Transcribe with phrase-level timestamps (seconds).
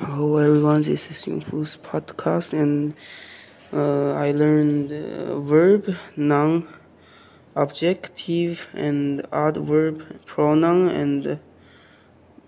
[0.00, 2.94] Hello everyone, this is Yungfu's podcast and
[3.72, 6.66] uh, I learned uh, verb, noun,
[7.54, 11.38] objective and adverb, pronoun and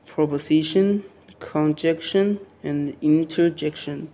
[0.07, 1.05] proposition,
[1.39, 4.11] conjunction and interjection.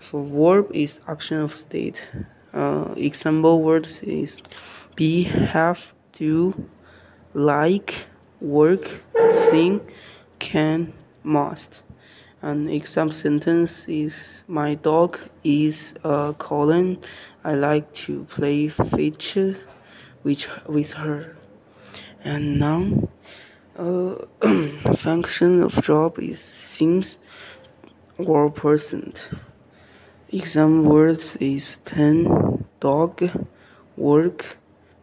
[0.00, 1.96] For verb is action of state.
[2.54, 4.40] Uh, example words is
[4.94, 6.68] be, have, do,
[7.34, 8.06] like,
[8.40, 8.88] work,
[9.50, 9.82] sing,
[10.38, 11.82] can, must.
[12.46, 16.98] An example sentence is My dog is a colon.
[17.42, 19.36] I like to play fetch
[20.22, 21.36] with, with her.
[22.22, 23.08] And now,
[23.76, 24.26] uh,
[24.94, 27.18] function of job is seems
[28.16, 29.14] or person.
[30.28, 33.28] Exam words is pen, dog,
[33.96, 34.56] work,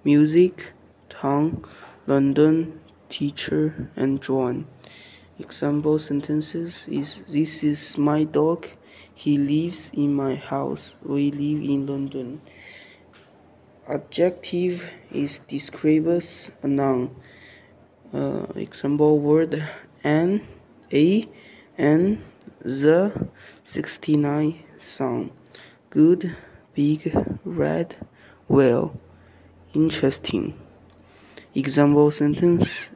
[0.06, 0.68] music,
[1.10, 1.66] tongue,
[2.08, 4.66] London, teacher, and John.
[5.44, 8.66] Example sentences is This is my dog.
[9.14, 10.96] He lives in my house.
[11.04, 12.40] We live in London.
[13.86, 17.14] Adjective is describes a noun.
[18.14, 19.70] Uh, example word
[20.06, 20.48] an,
[20.94, 21.28] a,
[21.78, 22.24] and
[22.62, 23.28] the
[23.66, 25.32] 69 song.
[25.90, 26.38] Good,
[26.74, 27.12] big,
[27.44, 27.98] red,
[28.48, 28.96] well,
[29.74, 30.58] interesting.
[31.54, 32.90] Example sentence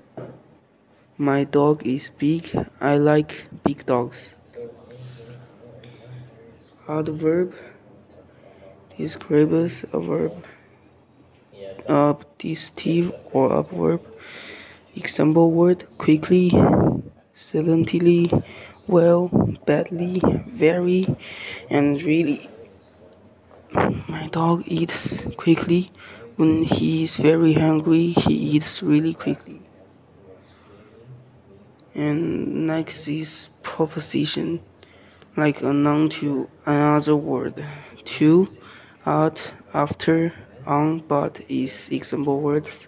[1.20, 2.56] My dog is big.
[2.80, 4.36] I like big dogs.
[6.88, 7.56] Adverb
[8.96, 10.46] describes a verb.
[11.90, 14.02] Adjective or adverb.
[14.96, 16.54] Example word quickly,
[17.34, 18.32] silently,
[18.86, 19.30] well,
[19.66, 21.18] badly, very,
[21.72, 22.48] and really.
[24.08, 25.92] My dog eats quickly.
[26.36, 29.57] When he is very hungry, he eats really quickly.
[31.98, 34.60] And next is proposition,
[35.36, 37.66] like a noun to another word.
[38.06, 38.48] To,
[39.04, 39.42] at,
[39.74, 40.32] after,
[40.68, 42.88] on, but is example words.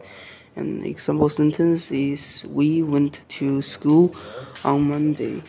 [0.56, 4.16] An example sentence is We went to school
[4.64, 5.42] on Monday.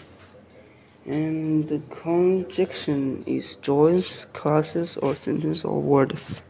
[1.05, 6.41] And the conjunction is joins, classes, or sentence or words.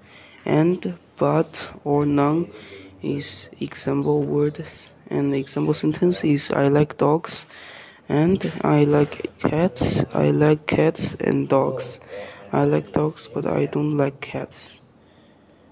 [0.45, 2.53] And, but, or none
[3.03, 4.91] is example words.
[5.11, 7.47] And the example sentence is I like dogs.
[8.09, 10.05] And I like cats.
[10.15, 12.01] I like cats and dogs.
[12.53, 14.81] I like dogs, but I don't like cats.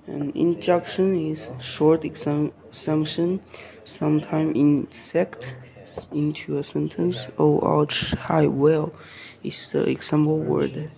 [0.07, 3.41] An injunction is short assumption,
[3.85, 5.45] sometimes insect
[6.13, 7.27] into a sentence.
[7.39, 8.93] Oh, ouch, hi, well
[9.43, 10.91] is the example word.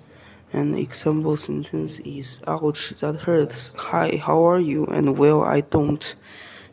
[0.53, 3.73] An example sentence is ouch, that hurts.
[3.77, 4.87] Hi, how are you?
[4.87, 6.15] And well, I don't.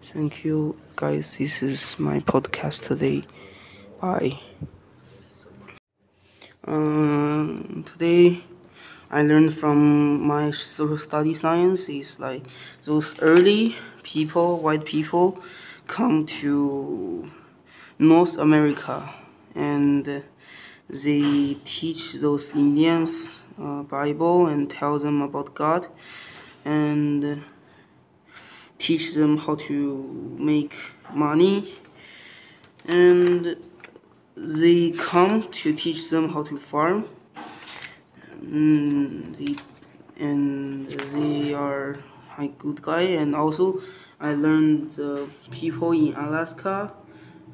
[0.01, 1.37] Thank you, guys.
[1.37, 3.23] This is my podcast today.
[3.99, 4.39] Bye.
[6.65, 8.43] Um, today.
[9.09, 12.43] I learned from my social study science is like
[12.83, 15.41] those early people, white people,
[15.87, 17.31] come to
[17.97, 19.09] North America
[19.55, 20.23] and
[20.89, 25.87] they teach those Indians uh, Bible and tell them about God
[26.65, 27.43] and
[28.87, 29.77] teach them how to
[30.51, 30.73] make
[31.13, 31.75] money
[32.85, 33.57] and
[34.37, 37.05] they come to teach them how to farm
[38.41, 39.57] mm, the,
[40.17, 41.97] and they are
[42.37, 43.01] a good guy.
[43.01, 43.81] And also
[44.19, 46.93] I learned the people in Alaska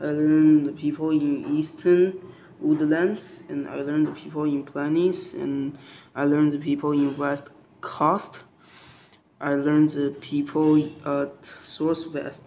[0.02, 2.20] I learned the people in eastern
[2.60, 5.78] woodlands and I learned the people in plains and
[6.16, 7.46] I learned the people in west
[7.82, 8.40] coast
[9.44, 11.34] I learned the people at
[11.66, 12.44] Southwest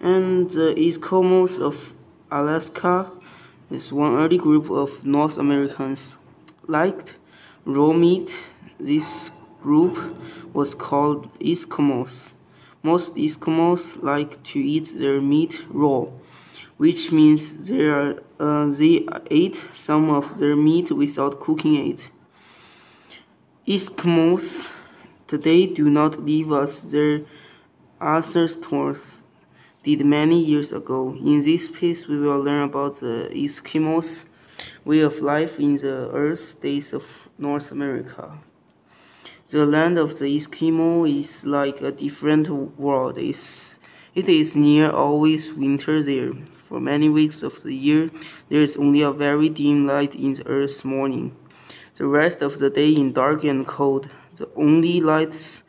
[0.00, 1.92] and the Eskimos of
[2.30, 3.10] Alaska
[3.70, 6.14] is one early group of North Americans
[6.66, 7.16] liked
[7.66, 8.32] raw meat.
[8.80, 9.30] This
[9.62, 9.98] group
[10.54, 12.30] was called Eskimos.
[12.82, 16.06] Most Eskimos like to eat their meat raw,
[16.78, 22.08] which means they, are, uh, they ate some of their meat without cooking it.
[23.66, 24.70] Eskimos
[25.28, 27.20] today do not leave us their
[28.00, 29.22] answers ancestors
[29.84, 31.16] did many years ago.
[31.20, 34.24] In this piece, we will learn about the Eskimos'
[34.84, 38.38] way of life in the Earth days of North America.
[39.50, 42.48] The land of the Eskimo is like a different
[42.78, 43.16] world.
[43.18, 43.78] It's,
[44.14, 46.32] it is near always winter there.
[46.64, 48.10] For many weeks of the year,
[48.50, 51.34] there is only a very dim light in the Earth's morning.
[51.96, 54.08] The rest of the day is dark and cold.
[54.38, 55.64] The only lights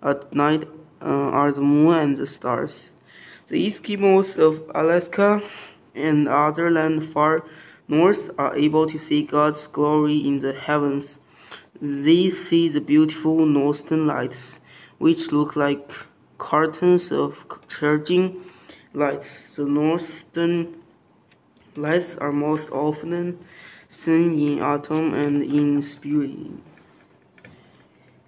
[0.00, 0.68] at night
[1.00, 2.92] uh, are the moon and the stars.
[3.48, 5.42] The Eskimos of Alaska
[5.96, 7.44] and other land far
[7.88, 11.18] north are able to see God's glory in the heavens.
[11.80, 14.60] They see the beautiful northern lights,
[14.98, 15.90] which look like
[16.38, 18.44] curtains of charging
[18.94, 19.56] lights.
[19.56, 20.80] The northern
[21.74, 23.40] lights are most often
[23.88, 26.62] seen in autumn and in spring.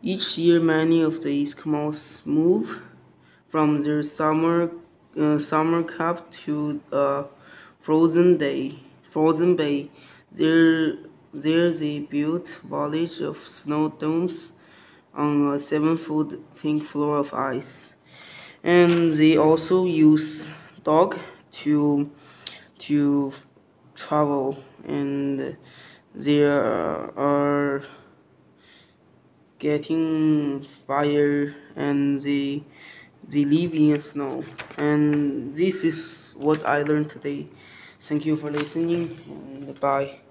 [0.07, 2.79] Each year, many of the Eskimos move
[3.49, 4.71] from their summer
[5.19, 7.25] uh, summer camp to a
[7.81, 8.81] frozen day,
[9.11, 9.91] frozen bay.
[10.31, 10.97] There,
[11.33, 14.49] there they built village of snow domes
[15.15, 17.95] on a seven-foot thick floor of ice,
[18.63, 20.49] and they also use
[20.83, 21.19] dog
[21.63, 22.11] to
[22.81, 23.33] to
[23.95, 25.57] travel, and
[26.15, 26.61] there
[27.17, 27.87] are
[29.65, 32.63] getting fire and the
[33.29, 34.45] they live in snow.
[34.77, 37.49] And this is what I learned today.
[38.09, 40.24] Thank you for listening and bye